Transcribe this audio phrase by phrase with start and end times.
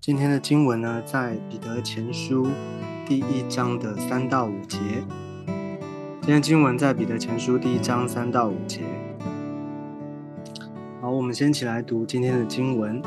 [0.00, 2.48] 今天的经文呢，在彼得前书
[3.06, 4.78] 第一章的三到五节。
[6.22, 8.80] 今天经文在彼得前书第一章三到五节。
[11.02, 13.02] 好，我们先起来读今天的经文。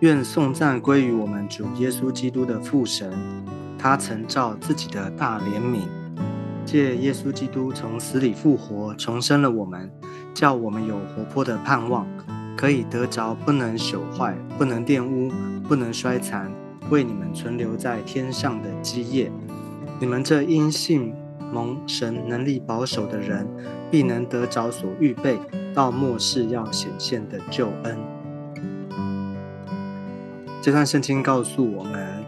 [0.00, 3.10] 愿颂赞归于我们主耶稣基督的父神，
[3.78, 5.88] 他曾照自己的大怜悯，
[6.66, 9.90] 借耶稣基督从死里复活，重生了我们，
[10.34, 12.06] 叫我们有活泼的盼望。
[12.56, 15.30] 可以得着不能朽坏、不能玷污、
[15.68, 16.50] 不能衰残，
[16.88, 19.30] 为你们存留在天上的基业。
[20.00, 21.12] 你们这因信
[21.52, 23.46] 蒙神能力保守的人，
[23.90, 25.38] 必能得着所预备
[25.74, 27.98] 到末世要显现的救恩。
[30.62, 32.24] 这段圣经告诉我们，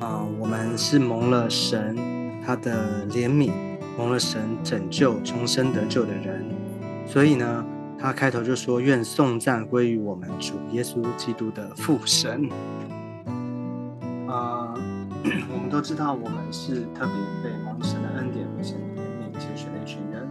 [0.00, 1.96] 啊，我们是蒙了神
[2.46, 3.50] 他的怜悯，
[3.98, 6.44] 蒙了神拯救、重生得救的人，
[7.08, 7.64] 所以呢。
[8.00, 12.48] 他开头就说：“愿颂赞归于我们主耶稣基督的父神。”
[14.28, 14.72] 啊，
[15.52, 20.22] 我们都知道，我们是特别被蒙神的恩典、被神怜悯拣选的一群人。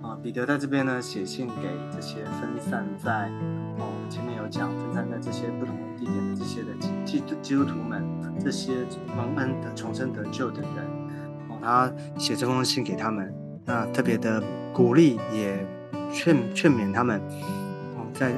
[0.00, 3.28] 啊，彼得在这边呢，写信给这些分散在
[3.78, 6.68] 哦，前面有讲分散在这些不同地点的这些的
[7.04, 8.04] 基基督徒们，
[8.38, 8.72] 这些
[9.16, 10.70] 蒙恩的重生得救的人。
[11.48, 13.34] 哦，他写这封信给他们，
[13.66, 14.40] 那特别的
[14.72, 15.66] 鼓励也。
[16.12, 17.20] 劝劝勉他们，
[17.96, 18.32] 哦，在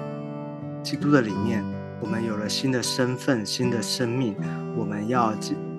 [0.82, 1.64] 基督的里面，
[2.00, 4.34] 我们有了新的身份、新的生命，
[4.76, 5.34] 我们要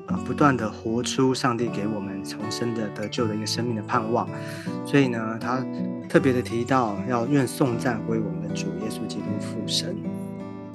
[0.07, 4.27] 呃不断的活出上帝给我们重生的得救的一个生命的盼望。
[4.85, 5.65] 所以呢，他
[6.09, 9.95] 特别的提到要愿颂赞归我们的主耶稣基督父神。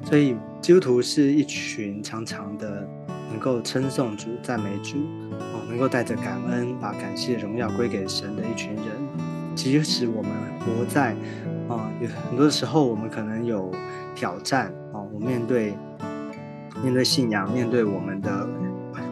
[0.04, 2.88] 所以基督徒是一群常常的
[3.30, 4.96] 能够称颂主、赞美主，
[5.32, 9.27] 哦，能够带着感恩把感谢荣耀归给神的一群人。
[9.58, 11.16] 即使我们活在
[11.68, 13.72] 啊，有很多时候，我们可能有
[14.14, 15.74] 挑战啊，我面对
[16.80, 18.48] 面对信仰，面对我们的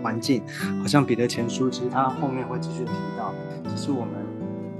[0.04, 0.44] 环境，
[0.80, 3.34] 好像彼得前书，其实他后面会继续提到，
[3.68, 4.12] 其实我们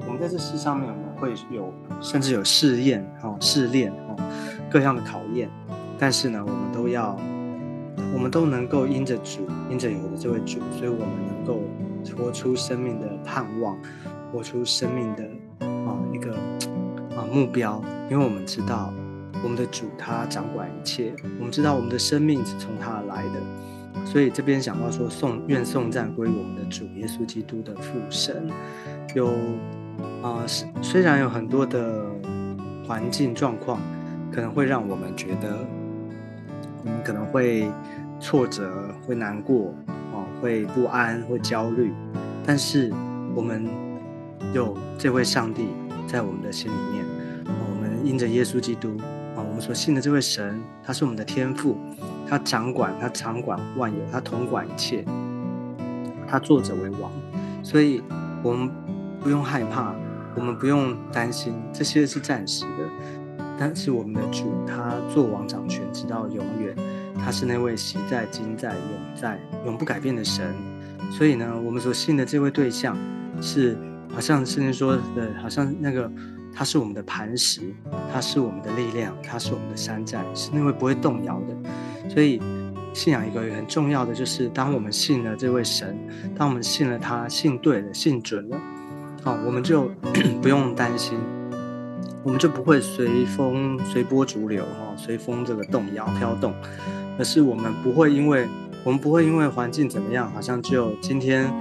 [0.06, 4.16] 我们在这世上面，我们会有甚至有试验哦，试炼哦，
[4.70, 5.50] 各样的考验，
[5.98, 7.18] 但是呢，我们都要，
[8.14, 11.60] 我们都能够因着主，因着有的这位主，所以我们能够
[12.16, 13.76] 活出生命的盼望，
[14.32, 15.28] 活出生命的。
[17.36, 18.90] 目标，因为我们知道
[19.44, 28.48] 我们的主他掌管一切，我们知道我们的生命是从他而来的，所以这边想到说，颂愿颂赞归我们的主耶稣基督的父神。
[29.14, 29.26] 有
[30.22, 30.46] 啊，
[30.80, 32.06] 虽然有很多的
[32.88, 33.78] 环境状况，
[34.32, 35.58] 可能会让我们觉得
[36.82, 37.70] 我们可能会
[38.18, 39.74] 挫折、会难过、
[40.14, 41.92] 哦，会不安、会焦虑，
[42.46, 42.90] 但是
[43.34, 43.68] 我们。
[44.54, 45.68] 有这位上帝
[46.06, 47.04] 在我们的心里面，
[48.06, 48.96] 因着耶稣基督
[49.34, 51.76] 啊，我们所信的这位神，他是我们的天父，
[52.28, 55.04] 他掌管，他掌管万有，他统管一切，
[56.28, 57.10] 他作者为王，
[57.64, 58.00] 所以
[58.44, 58.70] 我们
[59.20, 59.92] 不用害怕，
[60.36, 66.76] 我们不用担心，这些是暂时的，但是我们的主他做王掌权直到永远，
[67.16, 70.54] 他是那位习在、今在、永在、永不改变的神，
[71.10, 72.96] 所以呢，我们所信的这位对象
[73.40, 73.76] 是。
[74.14, 76.10] 好像圣经说的，好像那个
[76.56, 77.60] 他是我们的磐石，
[78.10, 81.54] 他是我们的力量，他是我们的山寨，是那位不会动摇的。
[82.08, 82.40] 所以
[82.94, 85.94] 信仰一个很重要的就是，当我们信了这位神，
[86.34, 88.58] 当我们信了他，信对了，信准了，
[89.22, 89.90] 好，我们就
[90.40, 91.18] 不用担心，
[92.22, 96.54] 我们就不会随风随波逐流，哈，随风这个动摇飘动，
[97.18, 98.48] 而是我们不会因为
[98.82, 101.52] 我们不会因为环境怎么样，好像就今天。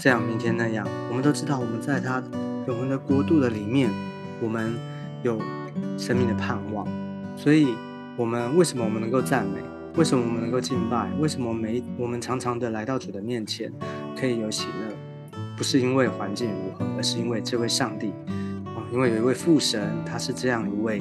[0.00, 2.22] 这样，明天那样，我们都知道，我们在他
[2.68, 3.90] 永恒的国度的里面，
[4.40, 4.74] 我们
[5.22, 5.40] 有
[5.96, 6.86] 生命的盼望。
[7.36, 7.68] 所以，
[8.16, 9.60] 我们为什么我们能够赞美？
[9.96, 11.10] 为什么我们能够敬拜？
[11.18, 13.72] 为什么每我们常常的来到主的面前，
[14.16, 15.38] 可以有喜乐？
[15.56, 18.12] 不是因为环境如何，而是因为这位上帝
[18.66, 21.00] 啊，因为有一位父神，他是这样一位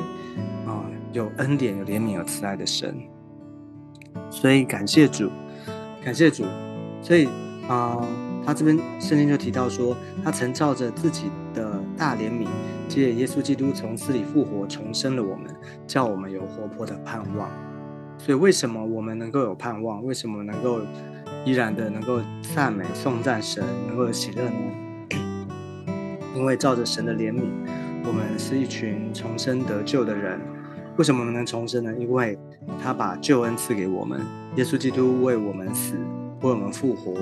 [0.66, 0.84] 啊，
[1.14, 2.96] 有恩典、有怜悯、有慈爱的神。
[4.30, 5.30] 所以，感谢主，
[6.04, 6.44] 感谢主。
[7.02, 7.28] 所以
[7.68, 8.06] 啊。
[8.46, 9.94] 他这边圣经就提到说，
[10.24, 12.48] 他曾照着自己的大怜悯，
[12.88, 15.54] 借耶稣基督从死里复活，重生了我们，
[15.86, 17.50] 叫我们有活泼的盼望。
[18.18, 20.04] 所以，为什么我们能够有盼望？
[20.04, 20.80] 为什么能够
[21.46, 22.20] 依然的能够
[22.56, 24.52] 赞美颂赞神，能够喜乐呢？
[26.36, 27.44] 因为照着神的怜悯，
[28.06, 30.40] 我们是一群重生得救的人。
[30.98, 31.94] 为什么我们能重生呢？
[31.96, 32.38] 因为
[32.82, 34.20] 他把救恩赐给我们，
[34.56, 35.94] 耶稣基督为我们死，
[36.42, 37.14] 为我们复活。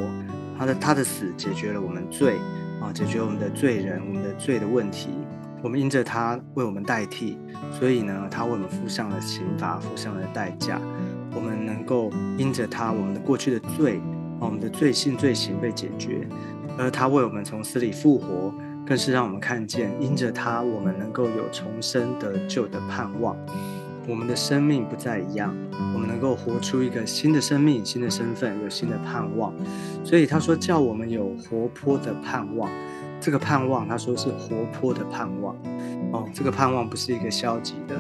[0.58, 2.38] 他的他的死解决了我们罪
[2.82, 5.10] 啊，解决我们的罪人，我们的罪的问题。
[5.66, 7.40] 我们因着他为我们代替，
[7.72, 10.80] 所以呢，他为我们付上了刑罚，付上了代价。
[11.34, 14.00] 我们能够因着他，我们的过去的罪，
[14.40, 16.28] 我们的罪性罪行被解决，
[16.78, 18.54] 而他为我们从死里复活，
[18.86, 23.36] 更是让我们看见，因着他，我们能够有重生得救的盼望。
[24.08, 25.52] 我们的生命不再一样，
[25.96, 29.52] 我们能够活出一个新的生命、新的身份，有新的盼望。
[30.04, 32.70] 所以他说，叫我们有活泼的盼望。
[33.26, 35.56] 这个盼望，他说是活泼的盼望。
[36.12, 37.96] 哦，这个盼望不是一个消极的，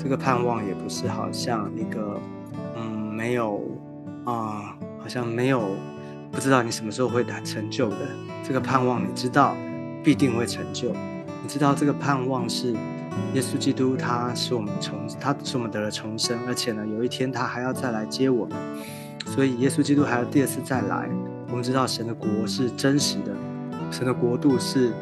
[0.00, 2.20] 这个盼望也不是好像一个，
[2.76, 3.60] 嗯，没有
[4.24, 5.74] 啊，好像没有，
[6.30, 7.96] 不知道你什么时候会达成就的。
[8.44, 9.56] 这个盼望，你知道
[10.04, 10.92] 必定会成就。
[11.42, 12.72] 你知道这个盼望是。
[13.34, 18.56] 耶稣基督，他使我们重，他使我们得了重生，而且呢，有一天他还要再来接我们，
[19.26, 21.08] 所以耶稣基督还要第二次再来。
[21.50, 23.32] 我们知道神的国是真实的，
[23.90, 24.92] 神的国度是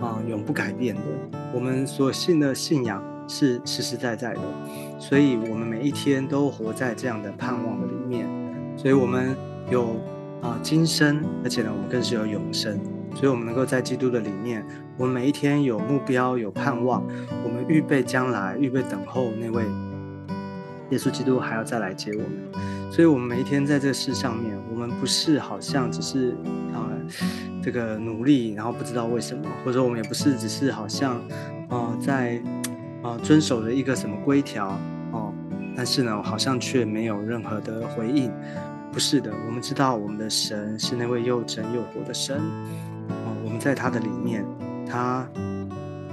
[0.00, 1.02] 啊永不改变的。
[1.54, 4.40] 我们所信的信仰是实实在在的，
[4.98, 8.28] 所以我们每一天都活在这样的盼望的里面。
[8.76, 9.36] 所以我们
[9.70, 9.96] 有
[10.40, 12.78] 啊今生，而且呢，我们更是有永生。
[13.12, 14.64] 所以，我们能够在基督的里面，
[14.96, 17.04] 我们每一天有目标、有盼望，
[17.42, 19.64] 我们预备将来，预备等候那位
[20.90, 22.92] 耶稣基督还要再来接我们。
[22.92, 26.36] 所以，我们每一天在这个世上面，我们不是好像只是
[26.72, 26.86] 啊
[27.62, 31.16] 这个努力，然后不知道为什么，或者我们也不是只是好像
[31.68, 32.40] 啊在
[33.02, 34.68] 啊遵守着一个什么规条
[35.12, 35.32] 哦，
[35.76, 38.30] 但是呢，好像却没有任何的回应。
[38.92, 42.40] 不是的，我们知道我们的神是那位又真又活的神。
[43.44, 44.44] 我们在他的里面，
[44.88, 45.28] 他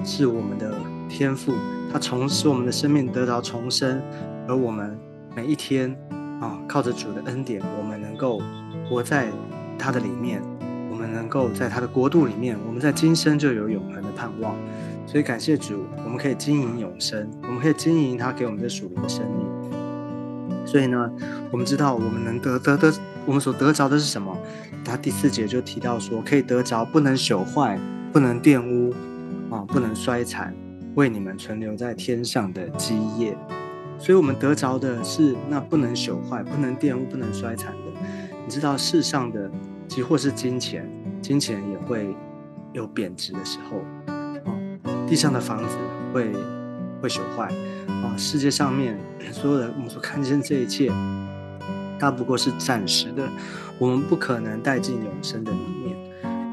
[0.04, 0.76] 是我们的
[1.10, 1.54] 天赋，
[1.92, 4.02] 他重使我们的生命得到重生，
[4.48, 4.98] 而我们
[5.36, 5.96] 每一天
[6.40, 8.42] 啊，靠着主的恩典，我们能够
[8.88, 9.30] 活在
[9.78, 10.42] 他的里面，
[11.18, 14.56] 能够在他的国度里面，我们在今生就有永恒的盼望。
[15.08, 19.48] 所以感谢主，我们可以经营永生，我们可以经营他给我们的属灵生命。
[20.66, 21.10] 所以呢，
[21.50, 22.94] 我们知道我们能得得得，
[23.26, 24.38] 我们所得着的是什么？
[24.86, 27.80] 他第四节就提到说，可以得着不能朽坏、
[28.14, 28.94] 不能玷污
[29.50, 30.54] 啊、不能衰残，
[30.96, 33.36] 为你们存留在天上的基业。
[33.98, 37.78] 所以，我们得着的是那不能朽坏、不能玷污、不能衰残的。
[38.46, 39.50] 你知道，世上的
[39.88, 40.88] 即或是金钱，
[41.22, 42.16] 金钱也会
[42.74, 43.80] 有贬值的时候
[44.14, 44.58] 啊。
[45.08, 45.76] 地上的房子
[46.14, 46.32] 会
[47.02, 47.52] 会朽坏
[47.88, 48.16] 啊。
[48.18, 49.00] 世界上面
[49.32, 50.92] 所有的我们所看见这一切。
[52.00, 53.28] 它不过是暂时的，
[53.80, 55.98] 我们不可能带进永生的里面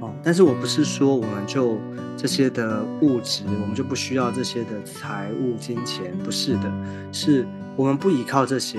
[0.00, 0.10] 哦。
[0.22, 1.78] 但是我不是说我们就
[2.16, 6.72] 这些的物质，我们就不需要这些的财物、金钱，不是的，
[7.12, 7.46] 是
[7.76, 8.78] 我们不依靠这些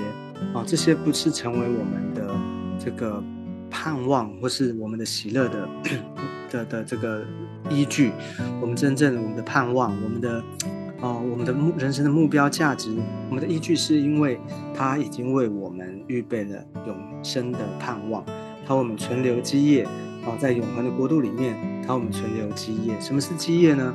[0.52, 2.34] 啊，这些不是成为我们的
[2.84, 3.22] 这个
[3.70, 5.68] 盼望或是我们的喜乐的
[6.50, 7.24] 的的这个
[7.70, 8.12] 依据。
[8.60, 10.42] 我们真正我们的盼望，我们的。
[11.02, 12.90] 哦，我们的目人生的目标价值，
[13.28, 14.40] 我们的依据是因为
[14.74, 18.24] 他已经为我们预备了永生的盼望，
[18.66, 19.84] 他为我们存留基业。
[20.24, 21.54] 啊，在永恒的国度里面，
[21.86, 22.98] 他为我们存留基业。
[22.98, 23.94] 什么是基业呢？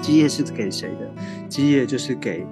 [0.00, 1.12] 基业是给谁的？
[1.48, 2.46] 基业就是给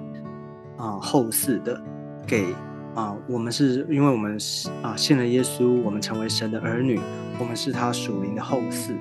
[0.75, 1.81] 啊后世的，
[2.27, 2.53] 给
[2.99, 4.37] 啊我们是因为我们
[4.83, 6.99] 啊信了耶稣，我们成为神的儿女，
[7.39, 8.91] 我们是他属灵的后嗣，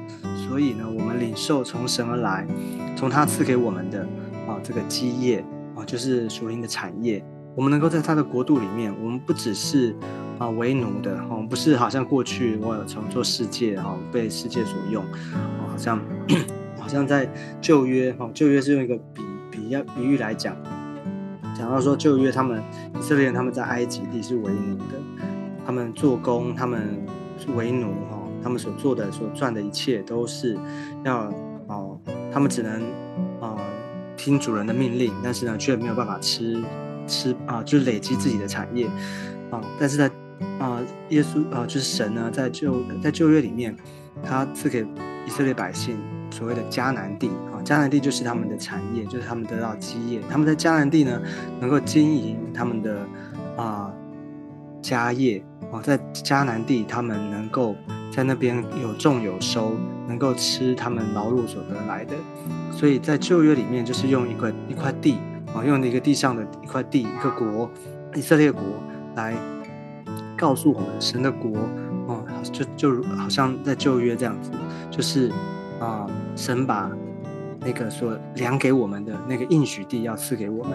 [0.46, 2.46] 所以呢，我们领受从神而来，
[2.94, 4.06] 从他赐给我们的。
[4.46, 7.22] 啊，这个基业啊，就是属灵的产业。
[7.54, 9.94] 我们能够在他的国度里面，我们不只是
[10.38, 15.04] 啊为奴的，我们，不是好像过去我从做世界哈被世界所用，
[15.68, 16.00] 好像
[16.80, 17.28] 好像在
[17.60, 20.56] 旧约哈，旧约是用一个比比要比喻来讲，
[21.56, 22.62] 讲到说旧约他们
[22.98, 24.94] 以色列人他们在埃及地是为奴的，
[25.64, 27.04] 他们做工他们
[27.38, 30.58] 是为奴哈，他们所做的所赚的一切都是
[31.04, 31.32] 要
[31.66, 31.98] 哦，
[32.32, 32.82] 他们只能
[33.40, 33.56] 啊。
[34.20, 36.60] 听主人的命令，但是呢，却没有办法吃
[37.06, 38.84] 吃啊，就累积自己的产业
[39.48, 39.62] 啊。
[39.78, 40.10] 但是在
[40.58, 43.76] 啊，耶稣啊，就是神呢，在旧在旧约里面，
[44.24, 44.84] 他赐给
[45.24, 45.96] 以色列百姓
[46.30, 50.20] 所谓的迦南地啊，迦南地就是他们的产业，就是他们得到基业。
[50.30, 51.20] 他们在迦南地呢，
[51.60, 53.06] 能够经营他们的
[53.56, 53.90] 啊
[54.80, 55.42] 家业
[55.72, 57.74] 啊，在迦南地，他们能够
[58.12, 59.72] 在那边有种有收，
[60.06, 62.14] 能够吃他们劳碌所得来的。
[62.70, 65.18] 所以在旧约里面，就是用一个一块地
[65.54, 67.68] 啊，用一个地上的一块地，一个国，
[68.14, 68.62] 以色列国
[69.16, 69.34] 来
[70.36, 71.58] 告诉我们神的国
[72.06, 74.52] 哦，就就好像在旧约这样子，
[74.90, 75.32] 就是
[75.80, 76.06] 啊，
[76.36, 76.90] 神把
[77.60, 80.72] 那个所量给我们的那个应许地要赐给我们，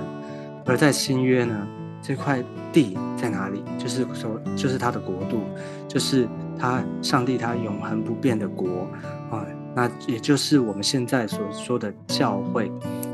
[0.65, 1.67] 而在新约呢，
[2.01, 3.63] 这块地在哪里？
[3.77, 5.41] 就是说，就是他的国度，
[5.87, 8.87] 就是他上帝他永恒不变的国
[9.29, 9.45] 啊。
[9.75, 12.71] 那也就是我们现在所说的教会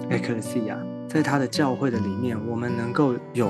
[0.09, 0.75] ，ecclesia，
[1.07, 3.49] 在他的教会的里面，我们能够有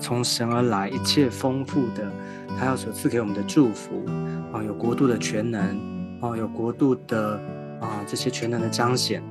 [0.00, 2.10] 从神而来一切丰富的，
[2.58, 4.04] 他要所赐给我们的祝福
[4.52, 7.40] 啊，有国度的全能哦，有国度的
[7.80, 9.22] 啊这些全能的彰显，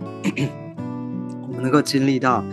[1.48, 2.44] 我们能够经历到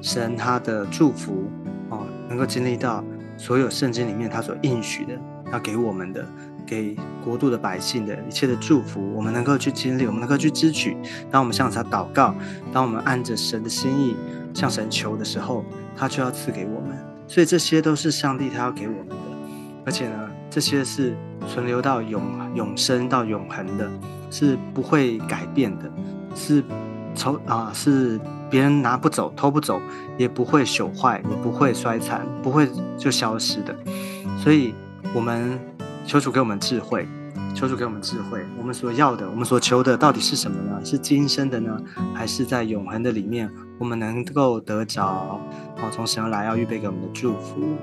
[0.00, 1.50] 神他的祝福
[1.90, 3.04] 啊，能够经历到
[3.36, 5.12] 所有圣经里面他所应许的
[5.52, 6.26] 要给我们的。
[6.66, 10.96] 给国度的百姓的一切的祝福，我们能够去经历，我们能够去支取。
[11.30, 12.34] 当我们向他祷告，
[12.72, 14.16] 当我们按着神的心意
[14.54, 15.62] 向神求的时候，
[15.94, 16.96] 他就要赐给我们。
[17.28, 19.16] 所以这些都是上帝他要给我们的，
[19.84, 21.16] 而且呢，这些是
[21.48, 22.22] 存留到永
[22.54, 23.90] 永生到永恒的，
[24.30, 25.90] 是不会改变的，
[26.36, 26.62] 是
[27.12, 29.80] 抽啊，是别人拿不走、偷不走，
[30.16, 33.74] 也不会朽坏，也不会衰残，不会就消失的。
[34.38, 34.72] 所以，
[35.12, 35.58] 我们。
[36.06, 37.08] 求主给我们智慧，
[37.54, 38.38] 求主给我们智慧。
[38.58, 40.78] 我们所要的，我们所求的，到底是什么呢？
[40.84, 41.80] 是今生的呢，
[42.14, 45.40] 还是在永恒的里面，我们能够得着？
[45.78, 47.74] 哦，从神而来要预备给我们的祝福。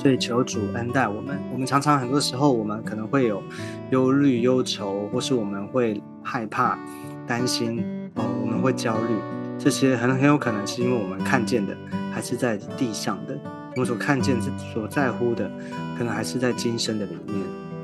[0.00, 1.36] 所以求主恩待我们。
[1.52, 3.42] 我们常常很多时候，我们可能会有
[3.90, 6.78] 忧虑、忧愁，或是我们会害怕、
[7.26, 9.16] 担心哦，我们会焦虑。
[9.58, 11.76] 这些很很有可能是因为我们看见的
[12.12, 13.36] 还是在地上的。
[13.74, 14.36] 我们所看见、
[14.72, 15.50] 所在乎的，
[15.98, 17.36] 可能还是在今生的里面。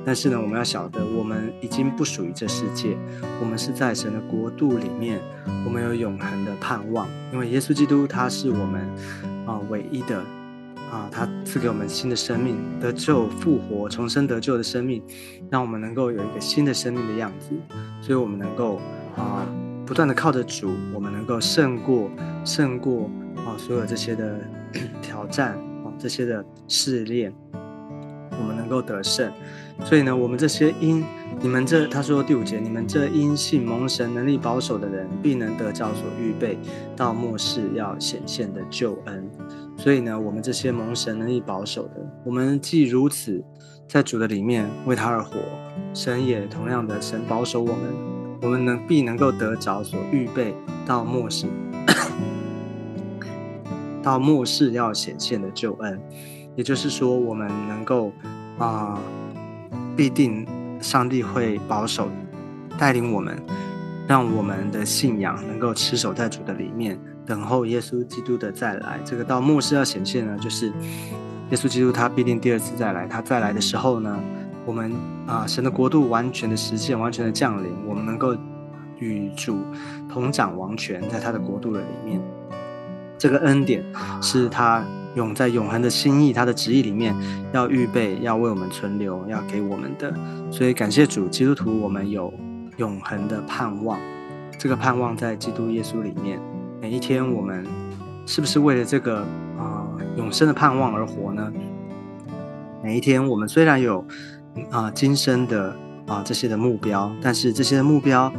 [0.07, 2.97] 但是呢，我们要晓得，我们已经不属于这世界，
[3.41, 5.19] 我们是在神的国度里面，
[5.65, 7.09] 我们有永恒的盼望。
[7.33, 8.89] 因为耶稣基督他是我们
[9.47, 10.23] 啊唯一的
[10.91, 15.03] 啊，他赐给我们新的生命，得救、复活、重生得救的生命，
[15.51, 17.51] 让我们能够有一个新的生命的样子。
[18.01, 18.81] 所以，我们能够
[19.17, 19.47] 啊
[19.85, 22.11] 不断的靠着主，我们能够胜过、
[22.45, 24.41] 胜过啊所有这些的
[25.03, 25.53] 挑战
[25.85, 25.93] 啊。
[25.99, 29.33] 这些的试炼，我们能够得胜。
[29.85, 31.05] 所以呢，我们这些因
[31.41, 36.59] 你们这他说第五节，你们这因信蒙神能力保守的人，必能得着所预备
[36.97, 39.29] 到末世要显现的救恩。
[39.85, 43.45] 所以呢，我们这些蒙神能力保守的，我们既如此
[43.87, 45.37] 在主的里面为他而活，
[45.93, 47.95] 神也同样的神保守我们，
[48.41, 50.55] 我们能必能够得着所预备
[50.87, 51.47] 到末世。
[54.03, 56.01] 到末世要显现的救恩，
[56.57, 58.11] 也就是说，我们能够
[58.57, 58.99] 啊，
[59.95, 60.47] 必定
[60.81, 62.09] 上帝会保守
[62.79, 63.37] 带领我们，
[64.09, 68.99] 让我们的信仰能够持守在主的里面，等候耶稣基督的再来。
[69.05, 70.67] 这个到末世要显现呢，就是
[71.51, 73.07] 耶稣基督他必定第二次再来。
[73.07, 74.19] 他再来的时候呢，
[74.67, 74.93] 我们
[75.27, 78.37] 啊，神的国度完全的实现，完全的降临，我们能够
[78.99, 79.59] 与主
[80.09, 82.21] 同掌王权，在他的国度的里面。
[83.17, 83.83] 这个恩典
[84.21, 87.15] 是他永在永恒的心意，他的旨意里面
[87.53, 90.13] 要预备，要为我们存留，要给我们的。
[90.51, 92.33] 所以感谢主，基督徒，我们有
[92.77, 93.99] 永恒的盼望。
[94.59, 96.41] 这个盼望在基督耶稣里面。
[96.85, 97.65] 每一天，我们
[98.27, 99.21] 是不是为了这个
[99.57, 99.89] 啊
[100.19, 101.51] 永生的盼望而活呢？
[102.83, 104.07] 每一天，我们虽然有
[104.71, 105.75] 啊今生的
[106.07, 108.31] 啊这些的目标，但是这些的目标。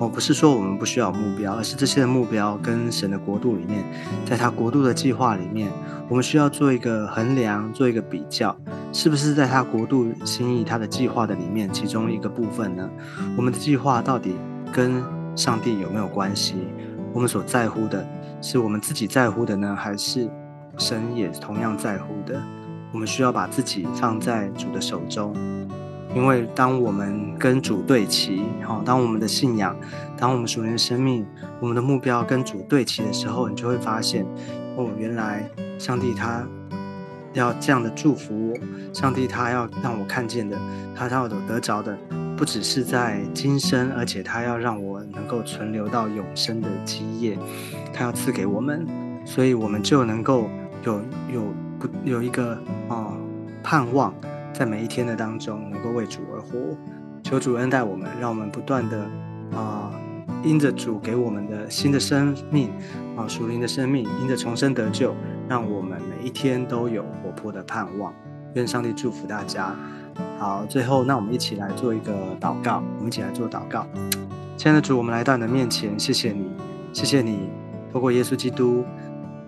[0.00, 3.82] 哦，不是说我们不需要目标，而是这些的目标跟神的国度里面，
[4.26, 5.70] 在他国度的计划里面，
[6.10, 8.54] 我们需要做一个衡量，做一个比较，
[8.92, 12.86] 是不是在他国度心意、他的计划的里面其中一个部分呢？
[13.34, 14.34] 我们的计划到底
[14.70, 15.02] 跟
[15.34, 16.56] 上帝有没有关系？
[17.14, 18.04] 我们所在乎的
[18.42, 20.28] 是我们自己在乎的呢，还是
[20.76, 22.42] 神也同样在乎的？
[22.92, 25.32] 我们需要把自己放在主的手中。
[26.12, 29.76] 因为当我们跟主对齐，好，当我们的信仰，
[30.16, 31.24] 当我们属灵的生命，
[31.60, 34.26] 我们的目标跟主对齐的时候，你就会发现，
[34.76, 36.44] 哦，原来上帝他
[37.32, 40.58] 要这样的祝福我，上帝他要让我看见的，
[40.96, 41.96] 他要我得着的，
[42.36, 47.38] 不只是在今生，而且他要让我能够存留到永生的基业，
[47.92, 48.86] 他要赐给我们，
[49.24, 50.48] 所以我们就能够
[50.84, 51.00] 有
[51.32, 51.42] 有
[51.78, 53.12] 不有一个啊
[53.62, 54.12] 盼望。
[54.52, 56.76] 在每一天的当中，能够为主而活，
[57.22, 58.98] 求主恩待我们，让我们不断的
[59.56, 59.90] 啊，
[60.44, 62.70] 因着主给我们的新的生命
[63.16, 65.14] 啊，属灵的生命，因着重生得救，
[65.48, 68.14] 让我们每一天都有活泼的盼望。
[68.54, 69.74] 愿上帝祝福大家。
[70.38, 73.86] 好，最后，那我们一起来做一个祷告，我们一起来做祷告。
[74.56, 76.46] 亲爱的主，我们来到你的面前，谢谢你，
[76.92, 77.48] 谢谢你，
[77.92, 78.84] 透过耶稣基督。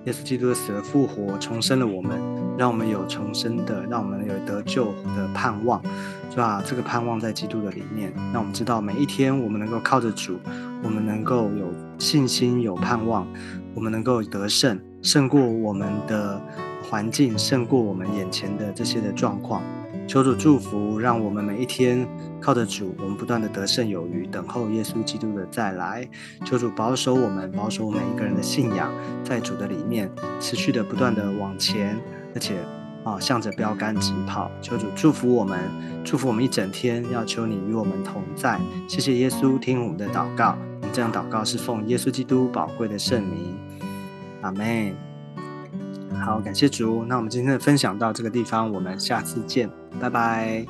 [0.04, 2.16] 耶稣基督的死而复活，重生了我们，
[2.56, 4.85] 让我们有重生的，让我们有得救
[5.16, 5.82] 的盼望，
[6.30, 6.62] 是吧？
[6.64, 10.38] 这个盼望在基督的里面，让我们知道每一天我们能够靠着主，
[10.85, 11.66] 我们能够有
[11.99, 13.26] 信心、有盼望，
[13.75, 16.40] 我们能够得胜，胜过我们的
[16.88, 19.61] 环境，胜过我们眼前的这些的状况。
[20.06, 22.06] 求主祝福，让我们每一天
[22.40, 26.08] 靠着主，我们不断的得胜有余，等候耶稣基督的再来。
[26.44, 28.90] 求主保守我们，保守每一个人的信仰，
[29.25, 30.10] 在主的里面
[30.40, 31.98] 持续的不断的往前，
[32.34, 32.54] 而且
[33.02, 34.50] 啊向着标杆直跑。
[34.62, 35.58] 求主祝福我们，
[36.04, 38.60] 祝福我们一整天，要求你与我们同在。
[38.88, 40.56] 谢谢耶稣，听我们的祷告。
[40.80, 43.56] 我们这样祷告是奉耶稣基督宝贵的圣名。
[44.42, 45.05] 阿门。
[46.25, 47.04] 好，感谢主。
[47.04, 49.70] 那我们今天的分享到这个地方，我们下次见，
[50.00, 50.66] 拜拜。